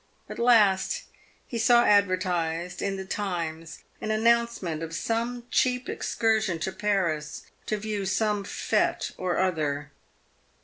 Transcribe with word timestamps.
At 0.27 0.39
last, 0.39 1.03
he 1.45 1.59
saw 1.59 1.83
advertised 1.85 2.81
in 2.81 2.95
the 2.97 3.05
Times 3.05 3.83
an 4.01 4.09
announcement 4.09 4.81
of 4.81 4.95
some 4.95 5.43
cheap 5.51 5.87
excursion 5.87 6.57
to 6.61 6.71
Paris 6.71 7.43
to 7.67 7.77
view 7.77 8.07
some 8.07 8.43
fete 8.43 9.11
or 9.15 9.37
other. 9.37 9.91